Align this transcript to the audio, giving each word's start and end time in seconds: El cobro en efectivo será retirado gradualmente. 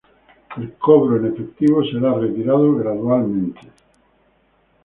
El 0.57 0.73
cobro 0.79 1.17
en 1.17 1.27
efectivo 1.31 1.83
será 1.83 2.15
retirado 2.17 2.73
gradualmente. 2.75 3.71